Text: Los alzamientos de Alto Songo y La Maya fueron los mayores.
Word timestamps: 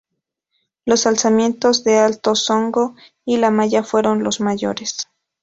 Los 0.83 1.05
alzamientos 1.05 1.83
de 1.83 1.99
Alto 1.99 2.33
Songo 2.33 2.95
y 3.23 3.37
La 3.37 3.51
Maya 3.51 3.83
fueron 3.83 4.23
los 4.23 4.39
mayores. 4.41 5.07